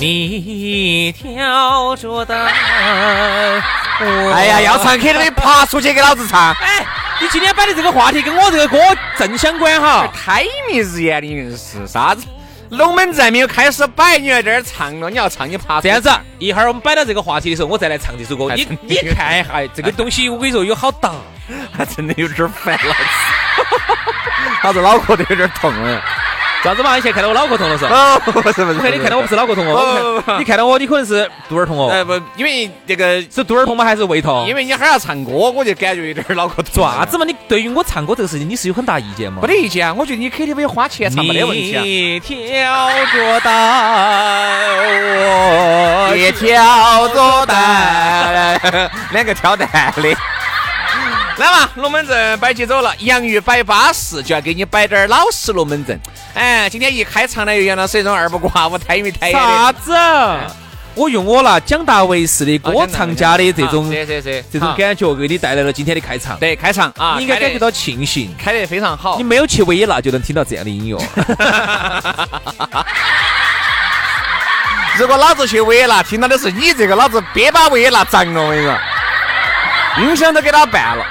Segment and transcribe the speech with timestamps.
[0.00, 2.46] 你挑着担，
[4.32, 6.54] 哎呀，要唱 KTV，爬出去给老子唱！
[6.54, 6.86] 哎，
[7.20, 8.78] 你今天摆的这个话题跟我这个歌
[9.18, 10.10] 正相关哈。
[10.14, 12.24] 太迷日眼，你硬是啥子？
[12.70, 15.82] 龙门阵没有开始摆，你在这儿唱了，你要唱你爬。
[15.82, 18.54] 这样子，一会儿我们摆到这个话题的时候，我再来唱这首歌。
[18.54, 21.12] 你你看一下，这个东西 我跟你说有好大，
[21.76, 22.98] 还真的有点烦老子，
[24.64, 26.02] 老子脑壳都有点痛了。
[26.62, 26.94] 啥子嘛？
[26.94, 27.84] 你现在看到我脑壳痛了是？
[27.86, 28.78] 哦，不是不是。
[28.78, 30.22] 我看你看到我不是脑壳痛哦。
[30.38, 31.88] 你看到我，你可能是肚儿痛哦。
[31.90, 33.84] 哎不，因为这个是肚儿痛吗？
[33.84, 34.46] 还是胃痛？
[34.46, 36.84] 因为你还要唱歌，我就感觉有点脑壳痛。
[36.84, 37.24] 啥子嘛？
[37.24, 39.40] 你对于我唱歌这个事情，你是有很大意见吗？
[39.42, 41.82] 没得意见啊，我觉得你 KTV 花钱唱没得问题啊。
[41.82, 42.36] 你挑
[43.12, 44.68] 着担，
[46.10, 48.60] 我也挑着担，
[49.12, 50.16] 两个挑担的。
[51.40, 55.98] 来嘛，龙门阵摆起走了，洋芋摆巴适，就要给你摆点老实龙门阵。
[56.34, 59.92] 哎，今天一开场呢，又杨老师一种二不挂五抬没太啥子？
[60.94, 66.36] 我用我那蒋大为式的歌唱家的这种这种感觉，给你带来了今天的开场。
[66.38, 69.16] 对，开场啊，你应该感觉到庆幸，开得非常好。
[69.16, 70.98] 你没有去维也纳，就能听到这样的音乐。
[74.98, 78.76] 如果老子去维也纳，听到的是你这个，老子别把维也纳砸了，我跟你说，
[79.98, 81.06] 音响都给他办了。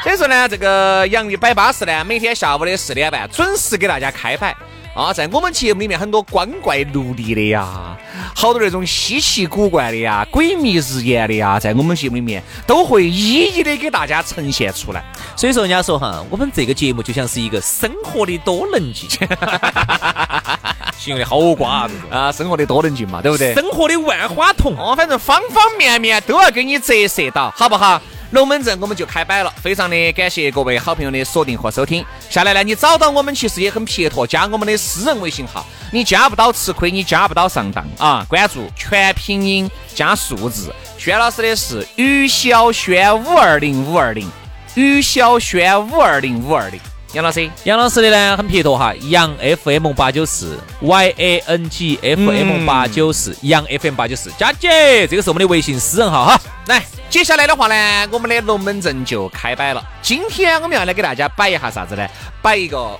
[0.02, 4.56] 所以说呢，这个洋芋摆巴士呢，每天下午的四点半准时给大家开摆
[4.94, 5.12] 啊。
[5.12, 7.96] 在我们节目里面，很多光怪陆离的呀，
[8.34, 15.04] 好多那种稀奇古怪的呀、诡秘日眼的呀，在我们节目里面都会一一的给大家呈现出来。
[15.36, 19.06] 所以说，人家说哈，我们这个节目就像是一个生活的多能镜，
[20.98, 23.54] 形容的好瓜子啊，生活的多能镜嘛，对不对？
[23.54, 28.00] 生活的万花筒哦，反正方方面面都要给你折射到，好不好？
[28.30, 32.04] 龙门阵我们就开摆了，非常的感谢各位好朋友的锁定和收听。
[32.28, 38.24] 下来呢，你找到我们其实也很撇脱，加我们的私人微信号，你加不到吃亏，你加不到上当啊！
[38.28, 44.30] 关注全拼音加数字，轩老师的是于小轩五二零五二零，
[44.76, 46.80] 于小轩五二零五二零。
[47.12, 56.40] 杨老师，杨老师的呢很撇脱哈，杨 FM 八九四，Y A N G F M 八九四，杨 FM 八九四，佳姐，这个是我们的微信私人号哈。
[56.66, 59.82] 来，接下来的话呢，我们的龙门阵就开摆了。
[60.00, 62.06] 今天我们要来给大家摆一下啥子呢？
[62.40, 62.96] 摆一个，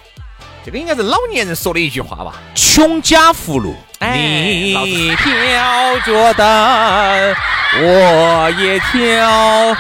[0.67, 3.77] 这个应该是老年人说的一句话吧，穷家福路。
[4.01, 4.75] 你
[5.15, 7.37] 挑着担，
[7.81, 9.77] 我也挑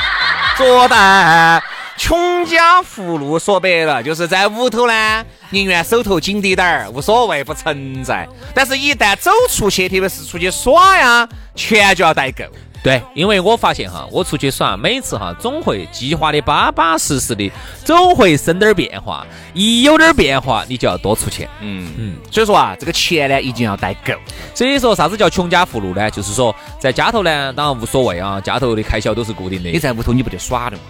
[0.56, 1.60] 着担。
[1.96, 8.28] 穷家富路说白了，就是在屋头呢，宁愿手头紧滴点儿，无所谓不存在。
[8.54, 12.44] 但是，一旦走出去，特别是出去耍呀，钱就要带够。
[12.82, 17.52] 对，因为我发现哈，我出去耍，每次哈总会计划的巴巴适适的，
[17.84, 19.26] 总会生点变化。
[19.52, 21.46] 一有点变化，你就要多出钱。
[21.60, 24.14] 嗯嗯，所以说啊，这个钱呢，一定要带够。
[24.54, 26.10] 所以说，啥子叫穷家富路呢？
[26.10, 29.68] 就是说，在家头呢，当然无所谓啊，家头的开销都是固定的。
[29.68, 30.82] 你在屋头，你不得耍的嘛？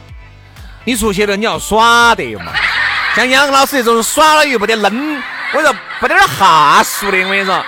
[0.84, 2.52] 你出去了，你要耍得嘛？
[3.16, 5.22] 像杨老师这种耍了又不得扔，
[5.52, 7.18] 我说不得点哈数的。
[7.24, 7.64] 我跟你说，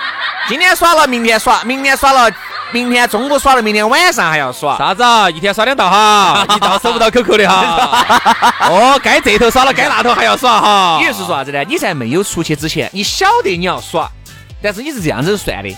[0.47, 2.31] 今天耍了，明天耍，明天耍了，
[2.73, 4.75] 明天中午耍了，明天晚上还要耍。
[4.79, 5.29] 啥子啊？
[5.29, 8.05] 一天耍两道哈， 一道收不到 QQ 的哈。
[8.67, 10.97] 哦，该这头耍了，该那头还要耍哈。
[10.99, 11.63] 你就是说啥子呢？
[11.65, 14.09] 你在没有出去之前，你晓得你要耍，
[14.61, 15.77] 但是你是这样子算的：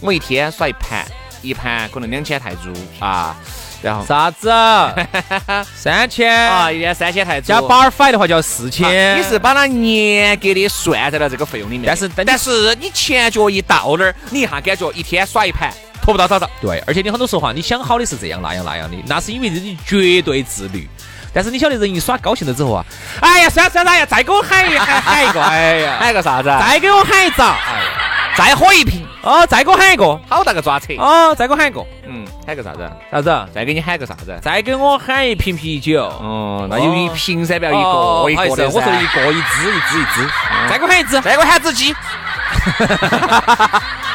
[0.00, 1.06] 我一天耍一盘，
[1.42, 3.36] 一盘可能两千泰铢啊。
[3.80, 4.48] 然后啥子？
[5.74, 9.18] 三千啊，一天三千泰铢加巴尔法的话就要四千。
[9.18, 11.84] 你是把它严格的算在了这个费用里面。
[11.86, 15.72] 但是但是你前脚一到那儿，你一下感觉一天耍一盘，
[16.02, 16.50] 拖不到早到。
[16.60, 20.86] 对，而且你很多时候话，你想好的是这样那样那样的，那是因为你绝对自律。
[21.34, 22.84] 但是你晓得人一耍高兴了之后啊，
[23.20, 26.48] 哎呀，算了算了，哎呀，再给我喊一喊喊 一个，哎呀，喊个啥子？
[26.60, 27.88] 再给我喊一遭，哎呀，
[28.36, 29.06] 再喝一瓶。
[29.22, 30.20] 哦，再给我喊一个。
[30.28, 30.92] 好大个抓扯。
[30.98, 31.80] 哦，再给我喊一个。
[32.08, 32.90] 嗯，喊个啥子？
[33.10, 33.48] 啥子？
[33.54, 34.36] 再给你喊个啥子？
[34.42, 36.02] 再给我喊一瓶啤酒。
[36.04, 39.06] 哦，那有一瓶噻，不要一哦个一个的我说的一。
[39.06, 40.28] 个一支一支一支。
[40.68, 41.20] 再给我喊一支。
[41.20, 41.94] 再给我喊只鸡。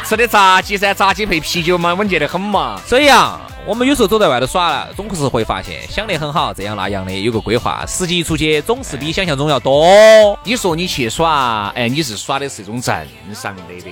[0.08, 2.80] 吃的炸鸡噻，炸鸡配啤酒嘛，稳健得很嘛。
[2.86, 10.38] 所以啊，我们有时候走在外头耍了，总是会发现想得很好，这样那样的有个规划，实际出去总是比想象中要多。
[10.44, 13.90] 你说你去耍，哎，你是耍的是一种正常的的，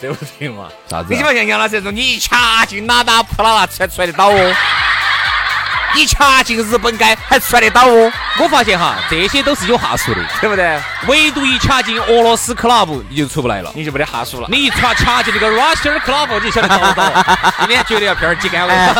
[0.00, 0.70] 对不对嘛？
[0.88, 4.54] 啥子啊你起码像杨老师这种，你一掐进哪打扑啦啦才出来得到哦？
[5.98, 8.12] 一掐进日本街还出来得到哦？
[8.38, 10.80] 我发现哈，这些都是有哈数的，对不对？
[11.08, 13.72] 唯独一掐进俄罗斯 club 你就出不来了。
[13.74, 14.46] 你就没得哈数了。
[14.48, 17.24] 你一掐掐进那个 Russian club，你就晓得找不到了。
[17.66, 18.94] 今天绝对要片儿几干了。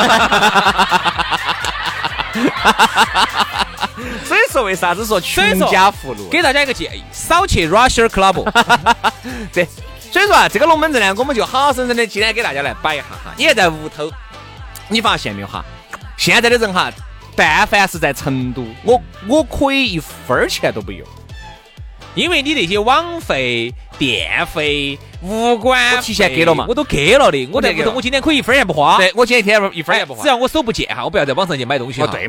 [4.27, 6.29] 所以说为啥子说所以说穷家富路？
[6.29, 8.51] 给大家一个建议，少去 Russian club。
[9.55, 9.69] 对，
[10.11, 13.33] 所以说啊，这个龙门阵呢，我们就好好生生的今天给大家来摆一下哈。
[13.37, 14.11] 你还在屋头，
[14.89, 15.65] 你发现没有哈？
[16.19, 16.93] 现在的人哈，
[17.37, 21.07] 但凡是在成都，我我可以一分儿钱都不用。
[22.15, 27.49] 因为你那些网费、电费、物管我提前给了嘛我都给了的。
[27.53, 28.97] 我在屋头，我今天可以一分钱不花。
[28.97, 30.29] 对，我今天一天一分儿也不花只。
[30.29, 32.09] 要我手不贱哈，我不要在网上去买东西哈。
[32.09, 32.29] 哦，对，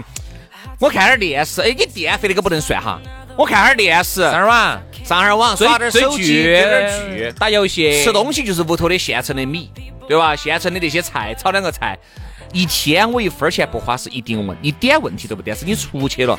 [0.80, 3.02] 我看点儿电视，哎，你电费那个不能算哈。
[3.36, 9.72] 我看下儿电视，上网上哈儿网，追耍点手机，剧、追点儿剧，打游戏、吃东西就是屋头的现成的米，
[10.08, 10.36] 对吧？
[10.36, 11.98] 现成的那些菜，炒两个菜，
[12.52, 15.52] 一天我一分钱不花是一定问，一点问题都不得。
[15.52, 16.38] 但是你出去了，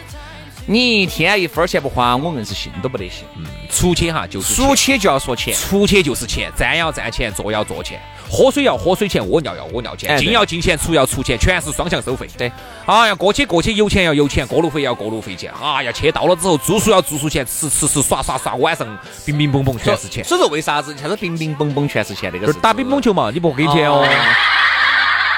[0.66, 3.24] 你一天一分钱不花，我硬是信都不得信。
[3.36, 12.28] 嗯出去哈就是出去就要说钱，出去就是钱，站要站钱，坐要坐钱，喝水要喝水钱，屙尿要屙尿钱，进要进钱，出要出钱，全是双向收费。
[12.36, 12.50] 对，
[12.84, 15.52] 哎呀，过去过去，油钱要油钱，过路费要过路费钱。
[15.62, 18.86] 哎呀，去到了之后，住宿要住宿钱，吃吃吃，耍耍耍，晚上
[19.24, 20.24] 冰冰蹦蹦全是钱。
[20.24, 22.30] 所以说为啥子你看这冰冰蹦蹦全是钱？
[22.34, 24.04] 那个就是打乒乓球嘛，你不给钱哦。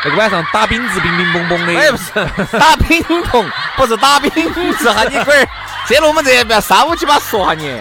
[0.05, 3.47] 那个晚上打饼子乒乒乓乓的，哎， 不是打乒乓，
[3.77, 4.31] 不是打饼
[4.75, 5.49] 子哈，你龟儿，
[5.87, 7.81] 这了我们这不要三五七八说哈你。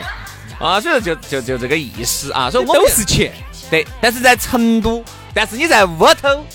[0.59, 3.33] 啊，所以说就就就这个意思啊，所以我们都是钱。
[3.71, 5.03] 对，但是在成都，
[5.33, 6.45] 但是你在屋头，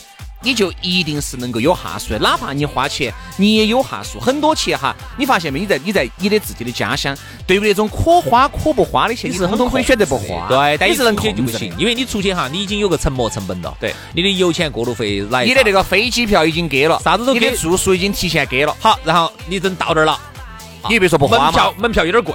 [0.47, 4.21] 你就一定是能够有哈数的，哪怕你花钱，你也有哈数。
[4.21, 5.59] 很多钱哈，你发现没？
[5.59, 7.17] 你在你在你的自己的家乡，
[7.49, 11.53] 对于那种可花可不花的钱，你是很多可以选择不花，对，但你是能出去控制。。
[11.53, 13.77] 就不行因为你出去哈，你已经有个沉没成本了。
[13.81, 20.17] 对，你的油钱、过路费来，你的那个飞机票已经给了，啥子都给你的住宿已经提前给了，好，然后你等到这儿了，
[20.89, 21.75] 你别说不花嘛门票。
[21.77, 22.33] 门票有点贵，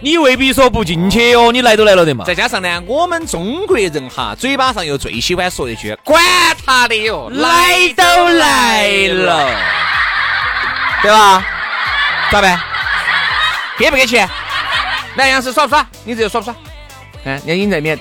[0.00, 2.24] 你未必说不进去哦，你来都来了的嘛。
[2.24, 6.22] 再加上呢，我们中国人哈，嘴巴上又最喜欢说一句“管
[6.64, 9.50] 他的哟，来都来了”，
[11.02, 11.44] 对吧？
[12.30, 12.60] 咋办？
[13.78, 14.28] 给不给钱？
[15.16, 15.86] 来，杨师耍不耍？
[16.04, 16.54] 你这个耍不耍？
[17.24, 17.98] 嗯，人家已经在里面，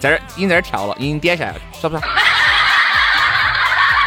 [0.00, 2.08] 在这儿已经在这儿跳了，已经点下来了，耍不耍？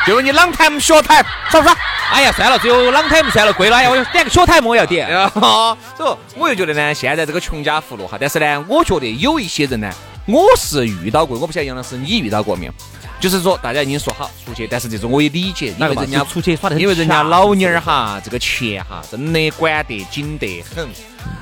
[0.08, 1.78] 就问你 long time short time 耍不耍？
[2.10, 5.08] 哎呀，算了，只有 long time 算了，贵了，哎呀，我点个小台我要点。
[5.08, 9.92] 啊，所以我又觉得呢，现在这个穷家富路哈，但是呢，我觉得有一些人呢，
[10.26, 12.74] 我是遇到过，我不晓得杨老师你遇到过没有？
[13.20, 20.88] 就是说大家已经说好出去，但是这种我也理解，因为人家出去耍的因为人家恰老妞儿哈，这个钱哈真的管得紧得很。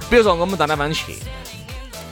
[0.10, 1.16] 比如说我们到哪地方去，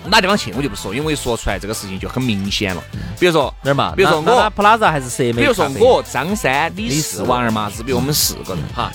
[0.09, 2.83] 哪地方去我就不说，因为说出来这个事情就很明显了。
[3.19, 3.94] 比如说哪儿嘛？
[3.95, 4.50] 比如说我？
[5.33, 8.91] 比如说我张三、李李四、王二麻子，比如我们四个人哈，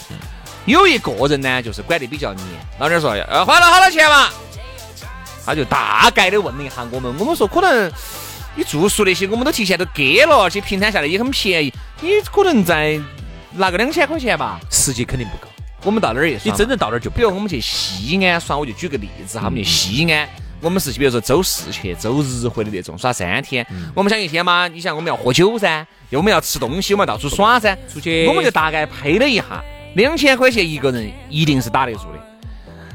[0.67, 2.43] 有一个人呢就是管得比较严，
[2.79, 4.29] 老点说呃花了好多钱嘛，
[5.47, 7.91] 他就大概的问了一下我们，我们说可能
[8.55, 13.00] 你住宿那些我们都提前都给了，而且平摊下来也很便宜，你可能再
[13.53, 14.61] 拿个两千块钱吧。
[14.71, 15.49] 实际肯定不够。
[15.85, 20.29] 我们到那儿也你算嘛真正到那儿就比如我们去西安耍，我就举个例子哈，我们去西安，
[20.61, 23.67] 我们是比如说周四去，周日回的那种，耍三天。
[23.95, 29.62] 我们想一天嘛，你想我们要喝酒噻，又我们要吃东西，我们要到处耍噻，出去我们就大概配了一下，
[29.95, 32.19] 两千块钱一个人一定是打得住的。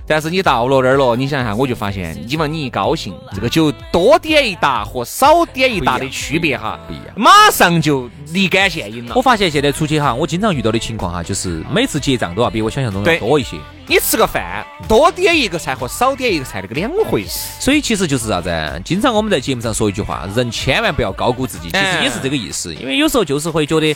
[0.06, 9.22] 但是你到了那儿了，你想一下，我就发现，你嘛你一高兴，这个酒多点一打和少点一打的区别哈，不一样马上就立竿见影了我。
[9.22, 13.58] 发现现在出去哈，我经常遇到的情况哈，就是每次结账都要比我想象中对要多一些。
[13.88, 17.50] 你吃个饭，多点一个菜和少点一个菜那个两回事。
[17.60, 18.82] 所以其实就是啥子？
[18.84, 22.74] 经常我们在节目上说一句话，人千万不要高估自己，其实也是这个意思。
[22.76, 23.94] 因为有时候就是会觉得，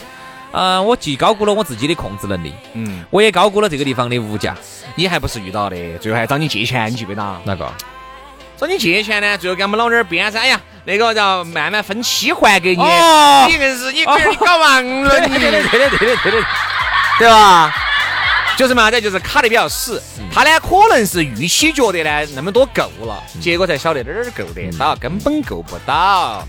[0.58, 3.04] 呃，我既高估了我自己的控制能力，嗯。
[3.12, 4.56] 我也高估了这个地方的物价。
[4.96, 7.42] 你还不是遇到的，最后还找你借钱，你记不记得？
[7.44, 7.72] 哪个？
[8.58, 12.82] 找你借钱呢，最后给我们老娘儿编噻，哎呀，那个叫慢慢分期还给你。
[12.82, 16.48] 哦你硬是你你搞忘了你， 对的，对的，对的，对的。
[17.20, 17.72] 对吧？
[18.58, 20.02] 就是嘛，这就是卡的比较死。
[20.34, 26.44] 他呢，可能是预期觉得呢那么多够了，结果才晓得哪儿够得到，根本够不到。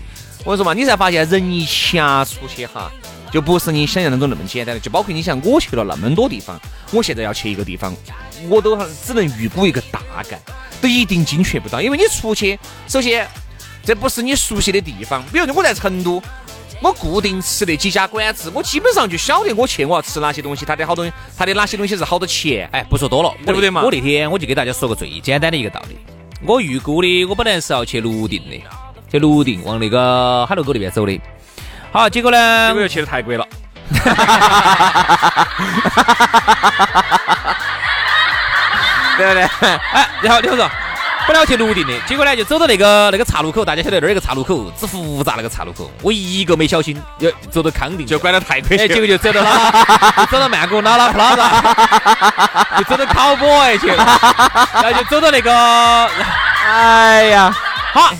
[0.45, 2.89] 我跟你说嘛，你才发现人一掐出去哈，
[3.31, 4.79] 就不是你想象当中那么简单的。
[4.79, 6.59] 就包括你像我去了那么多地方，
[6.91, 7.95] 我现在要去一个地方，
[8.47, 10.39] 我都只能预估一个大概，
[10.81, 11.81] 都一定精确不到。
[11.81, 13.27] 因为你出去，首先
[13.83, 16.21] 这不是你熟悉的地方，比如说我在成都。
[16.81, 22.69] 我固定吃那几家馆子，我基本上就晓得我去我要吃哪些东西，它的好东西，它的哪些东西是好多钱。
[22.71, 23.83] 哎，不说多了，对不对嘛？
[23.83, 25.97] 我那天我就给大家说个最简单的一个道理。
[26.45, 28.61] 我预估的，我本来是要去泸定的，
[29.11, 31.19] 去泸定往那个海螺沟那边走的。
[31.91, 32.67] 好，结果呢？
[32.67, 33.45] 结果又去的泰国了。
[39.17, 39.43] 对不对？
[39.93, 40.69] 哎，然后你说。
[41.27, 56.09] 本来要去泸定的，结果呢就走到那个那个岔路口，大家晓得那儿有个岔路口，之复杂那个岔路口，我一个没小心，就走到康定，就拐到太贵，结果就走到哪，走到曼谷拉拉普拉达，就走到考博哎去，然后就走到那个，
[56.65, 57.55] 哎呀，
[57.93, 58.11] 好，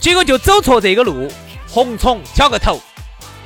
[0.00, 1.30] 结果就走错这个路，
[1.68, 2.82] 红虫挑个头，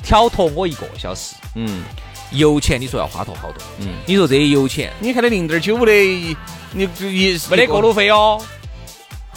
[0.03, 1.85] 挑脱我一个小时，嗯，
[2.31, 6.37] 油钱你说要花脱好多，嗯，你说这些油钱，你看那零点九五的，你
[6.73, 6.89] 你
[7.51, 8.41] 没得过路费哦。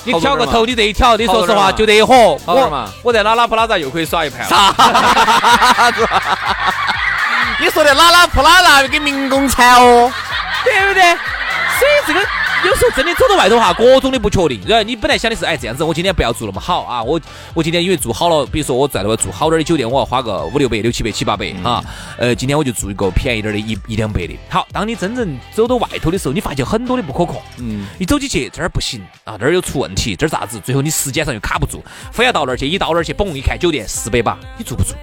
[0.06, 2.38] 你挑个头，你这一挑，你说实话就得火。
[2.46, 4.46] 我我在拉拉普拉达又可以耍一盘。
[4.50, 4.72] 啥
[5.92, 6.06] 子？
[7.62, 10.12] 你说的拉拉普拉达跟民工餐哦，
[10.66, 11.04] 对不对？
[11.04, 12.20] 所以这个。
[12.66, 14.62] 有时候真的走到外头哈，各种的不确定。
[14.66, 17.20] 然后你本来想的是，哎，这样子我今天不要住那么好啊，我
[17.54, 21.84] 我今天因为住好了，比如说我在那住好点的酒店，我要花个五六百、六七百、七八百哈。
[22.18, 24.34] 呃，今天我就住一个便宜点的，一一两百的。
[24.50, 27.42] 好，当你真正走到外头的时候，你发现很多的不可控。
[27.58, 27.86] 嗯。
[27.98, 30.60] 你走起去这儿不行啊，这儿又出问题，这儿咋子？
[30.60, 34.94] 最后你时间上又卡不住，非要到那儿去，一到那儿去，嘣一看酒店四百八，你住不住？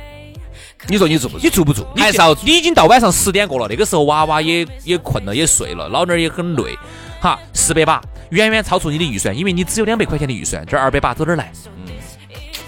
[0.89, 1.39] 你说你住不？
[1.39, 1.87] 你住不住？
[1.97, 2.35] 还是要？
[2.43, 6.77] 你已经到晚上十点过了，那个时候娃娃也也困了，也睡了，老娘也很累。
[7.21, 11.53] 哈，四百八，远远超出你的预算，因为你只有两百块钱的预算，这二百八走哪儿来？
[11.87, 11.93] 嗯，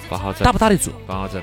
[0.08, 0.90] 不好整，打不打得住？
[1.06, 1.42] 不好整。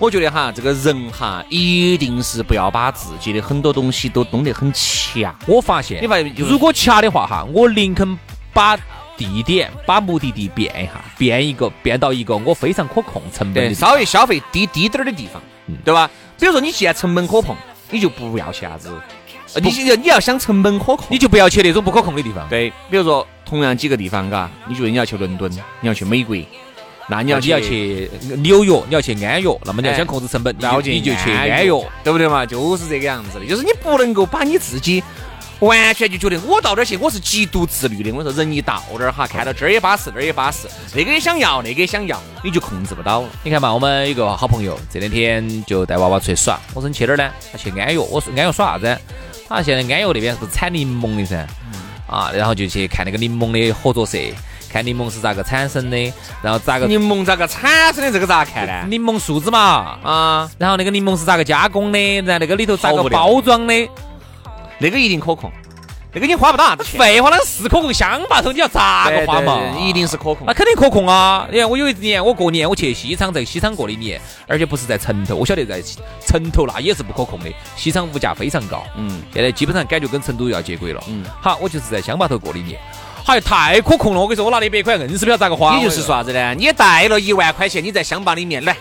[0.00, 5.34] 我觉得哈，这个人哈，一定是不要把自己的很多东西都弄得很掐。
[5.46, 8.18] 我发现，你发现，如果掐的话哈，我宁肯
[8.52, 8.76] 把
[9.16, 15.42] 地点、把目的地变一下，变一个，变到一个我非常可控成本的，稍微消费低低点儿的地方，
[15.84, 16.10] 对吧？
[16.38, 17.56] 比如说你既然成本可控，
[17.90, 18.90] 你就不要去啥子。
[19.56, 22.46] 你你你要想成本可控，你就不要去那种不可控的地方。
[22.50, 26.36] 对，比如说同样几个地方，嘎，你觉得你要去伦敦，你要去美国，
[27.08, 28.10] 那你要你要去
[28.42, 31.72] 纽约，你要去安约，那么你要想控制成本，你就去安约，
[32.04, 32.44] 对不对嘛？
[32.44, 35.02] 就是这个样子的，就是你不能够把你自己。
[35.60, 38.12] 完全就觉得我到这儿去，我是极度自律的。
[38.12, 43.28] 我说人一到这儿哈，看到这儿也巴适，那儿也巴适，那个也想要，那个也想要，你就控制不到了。
[43.42, 47.28] 你看嘛，我们一个好朋友这两天就带娃娃出去耍，我说你去哪儿呢？
[47.50, 47.98] 他去安岳。
[47.98, 49.00] 我说安岳耍啥子？
[49.48, 51.46] 他现在安岳那边是不是产柠檬的噻？
[52.06, 54.16] 啊，然后就去看那个柠檬的合作社，
[54.70, 58.12] 看柠檬是咋个产生的，然后咋个柠檬咋个产生的？
[58.12, 58.86] 这个咋看呢？
[58.88, 61.98] 柠檬树子嘛，啊，然后那个柠檬是咋个加工的？
[62.22, 63.90] 然后那个里头咋个包装的？
[64.78, 65.50] 那个一定可控，
[66.12, 66.98] 那个你花不到啥子钱。
[66.98, 69.60] 废话，那是可控，乡坝头你要咋个花嘛？
[69.78, 71.46] 一定是可控，那肯定可控啊！
[71.50, 75.82] 你看我有一年，我过年我去西昌，在西昌过的年，而且不是在城头，我晓得在
[76.24, 77.50] 城头那也是不可控的。
[77.76, 81.24] 西昌物价非常高，嗯，现在基本上感觉跟成都要接轨了，嗯。
[81.40, 82.80] 好，我就是在乡坝头过的年，
[83.24, 84.20] 还太可控了。
[84.20, 85.76] 我跟你说，我拿了一百块，硬是不晓得咋个花。
[85.76, 86.54] 你就是说啥子呢？
[86.54, 88.76] 你带了一万块钱，你在乡坝里面来。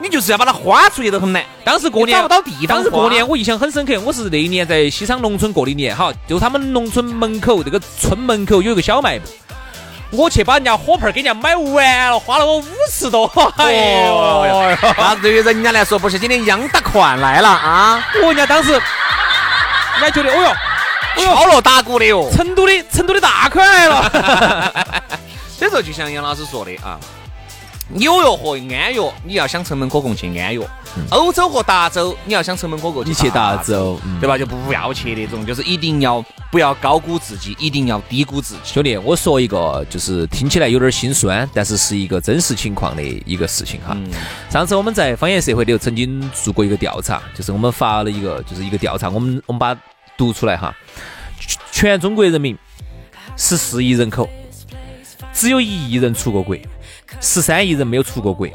[0.00, 1.44] 你就是要把它花出去都很难。
[1.62, 4.00] 当时过年找不到地方，当时过年我印象很深刻。
[4.00, 9.28] 我是那一年在西昌农村过的年，哈，就他们农村门口这个村门口有一个小卖部，
[10.10, 13.26] 我去把人家火盆给人家买完了，花了我五十多。
[13.56, 18.02] 哎呦，那对于人家来说不是今天央大款来了啊！
[18.22, 18.80] 我人家当时，人
[20.00, 20.56] 家觉得，哦
[21.16, 24.74] 哟，敲锣打鼓的哟，成都的成都的大款来了。
[25.58, 26.98] 所以说，就像杨老师说的啊。
[27.92, 30.62] 纽约和安约，你要想成本可控去安约；
[31.10, 34.38] 欧洲和达州，你要想成本可控，你去达州，对吧？
[34.38, 38.60] 就不要去那种，就是一定要不要高估自己，一定要低估自己。
[38.64, 43.96] 兄弟，我说一个，就是听起来有点心酸，但是是一个真实情况的一个事情哈。
[44.48, 49.76] 上次我们在方言社会里头曾经做过一个调查，就是我们发了一个，就是一个调查，我们我们把
[50.16, 50.72] 读出来哈。
[51.72, 52.56] 全中国人民
[53.36, 54.28] 十四亿人口，
[55.32, 56.56] 只有一亿人出过国。
[57.20, 58.46] 十三亿人没有出过国，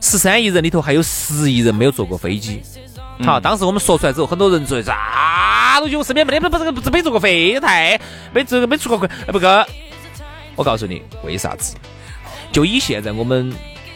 [0.00, 2.62] 十三亿人里头还有十亿人没有坐过飞机。
[3.24, 5.94] 好，当时我们说出来之后，很多人说啥东西？
[5.94, 8.00] 我身边没得不不不没坐过飞，太
[8.32, 9.64] 没这个没出过国，不哥，
[10.56, 11.76] 我告诉你为啥子？
[12.50, 13.52] 就以现在我们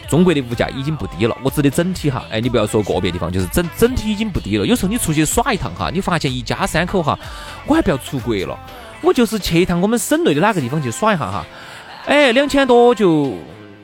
[0.08, 4.64] 中国的物价已经不低了，我指的整体哈，哎，你不要说个别地方，就是整整体已经不低了。
[4.64, 7.18] 有时候你出去耍一趟哈，你发现一家三口哈，
[7.66, 8.56] 我还不要出国了，
[9.00, 11.44] 我就是去一趟我们省内的哪个地方去耍一下哈，
[12.06, 13.34] 哎，两千多就。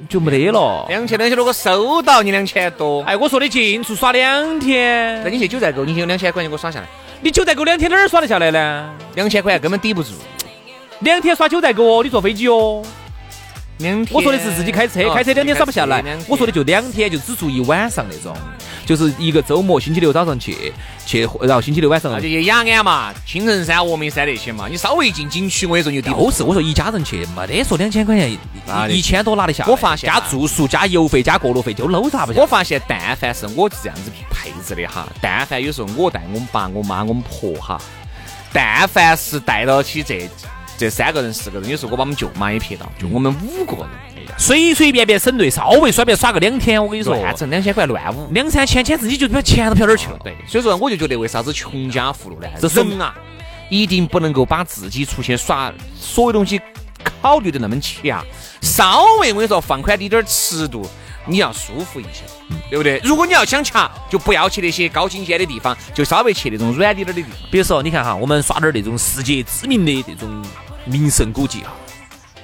[0.08, 0.86] 就没得了。
[0.88, 6.86] 两千两千，如果收到你两千多，哎，我说的进出耍两天，那你去九寨沟，你就两千块钱给我耍下来，
[7.20, 8.90] 你九寨沟两天哪儿耍得下来呢？
[9.14, 10.10] 两千块钱根本抵不住。
[11.00, 12.82] 两天耍九寨沟哦，你坐飞机哦。
[13.78, 16.02] 两天，我说的是自己开车，开车两天耍不下来。
[16.28, 18.36] 我说的就两天，就只住一晚上那种，
[18.84, 20.72] 就是一个周末，星期六早上去
[21.06, 22.12] 去，然后星期六晚上。
[22.12, 24.66] 那就去雅安嘛，青城山、峨眉山那些嘛。
[24.70, 26.42] 你稍微进景区，我跟你说就都是。
[26.42, 28.38] 我说一家人去，没得说两千块钱，
[28.88, 29.64] 一千多拿得下。
[29.66, 37.80] 我发现加住宿、加油费、加过路费就搂啥不我发现，但凡是我这样子配置的哈，但凡有时候我带我们爸、我妈、我们婆哈，
[38.52, 40.28] 但凡是带到起这。
[40.84, 43.88] 这三个人、四个人，有时候我把我们舅妈也撇到，就我们五个人，
[44.36, 50.18] 随随便便省队，稍微耍便耍个两天，我跟你说，乱整两千块乱舞，两三千，简直你就把钱都飘哪儿去了。
[50.22, 52.46] 对，所以说我就觉得，为啥子穷家富路呢？
[52.60, 53.14] 这人啊，
[53.70, 56.60] 一定不能够把自己出去耍所有东西
[57.22, 58.22] 考虑的那么强，
[58.60, 60.86] 稍微我跟你说放宽滴点尺度。
[61.26, 62.20] 你要舒服一些，
[62.68, 63.00] 对不对？
[63.02, 67.30] 如果你要想强，就不要去那些高精尖的地方，就稍微去那种软点点的地方。
[67.50, 70.44] 比如说，你看哈，我们耍点那种世界知名的这种
[70.84, 71.72] 名胜古迹啊，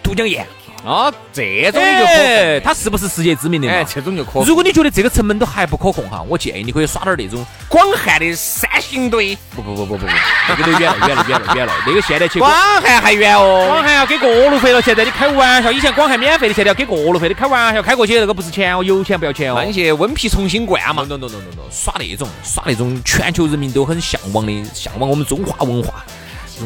[0.02, 0.44] 都江堰。
[0.82, 3.74] 啊，这种就可，它是不是世界知名的嘛？
[3.74, 4.40] 哎，这种就可。
[4.44, 9.36] 如果你觉得这个成本都还不可控哈，我建议你可以耍点那种广汉的三星堆。
[9.54, 10.12] 不不不不不不，
[10.48, 11.72] 那个都远了远了远了远了。
[11.86, 14.80] 那个现在去广汉还远哦，广汉要给过路费了。
[14.80, 17.28] 现在你开玩笑，以前广汉免费的，现在要给过路费。
[17.28, 19.62] 你开玩笑，开过去那个不是钱哦，油钱不要钱哦。
[19.62, 21.02] 那些温皮重新灌嘛。
[21.06, 26.02] no no no no no，耍那种耍那种全球人民都很向往的，向往我们中华文化，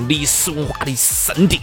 [0.08, 1.60] 历史文化的圣地。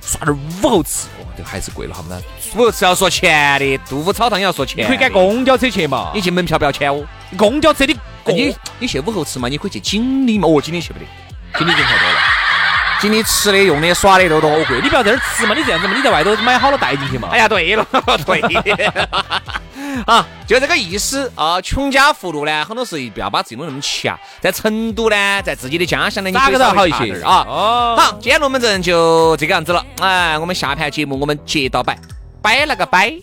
[0.00, 0.32] 耍点
[0.62, 2.16] 武侯祠，哦，这个还是贵了好吗？
[2.54, 4.86] 武侯祠要说钱的，杜甫草堂也要说钱。
[4.86, 6.12] 可以赶公交车去嘛？
[6.14, 7.04] 你进门票不要钱哦。
[7.36, 7.96] 公交车的，
[8.26, 9.48] 你你去武侯祠嘛？
[9.48, 10.46] 你可以去锦里嘛？
[10.46, 11.04] 哦，锦里去不得，
[11.58, 12.20] 锦里人太多了。
[13.00, 14.80] 锦里吃的、用的、耍的都多贵。
[14.80, 15.54] 你不要在这儿吃嘛？
[15.54, 15.94] 你这样子嘛？
[15.96, 17.28] 你在外头买好了带进去嘛？
[17.32, 17.84] 哎呀，对了，
[18.24, 18.40] 对。
[20.04, 21.60] 啊，就这个意思啊！
[21.60, 24.18] 穷家富路呢，很多时候不要把自己弄那么强。
[24.40, 27.44] 在成都呢，在自己的家乡呢，你哪个都好一些啊。
[27.48, 29.84] 哦，好，今天龙门阵就这个样子了。
[30.00, 31.98] 哎，我们下盘节目我们接到摆，
[32.42, 33.14] 摆了个摆。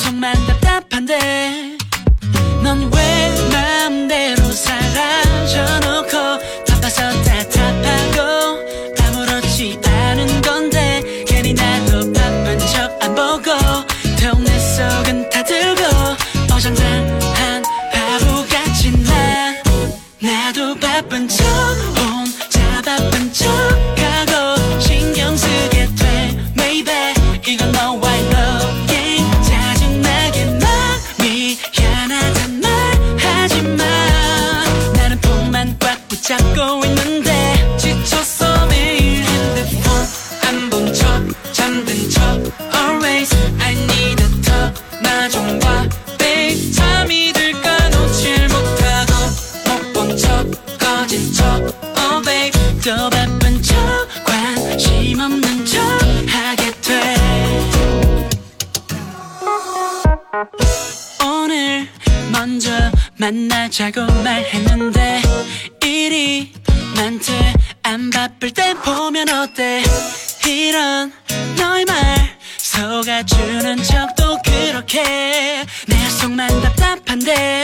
[0.00, 1.76] 내 속만 답답한데
[2.62, 5.29] 넌 왜 마음대로 사라
[77.20, 77.59] grande.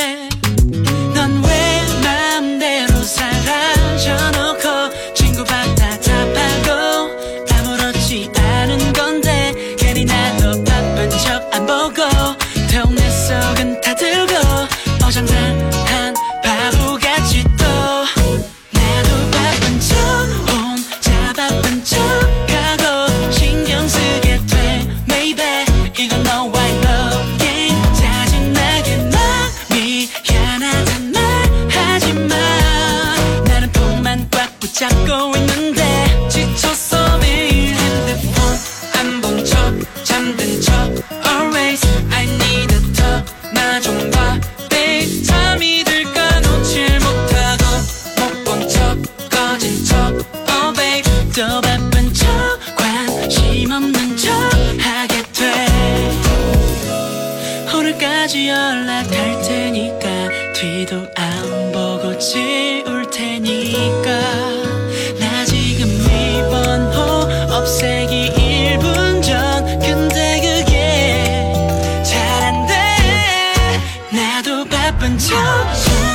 [75.76, 76.05] Show.